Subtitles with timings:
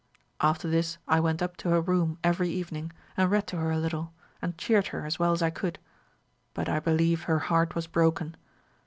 [0.39, 3.77] "After this I went up to her room every evening, and read to her a
[3.77, 5.77] little, and cheered her as well as I could;
[6.55, 8.35] but I believe her heart was broken.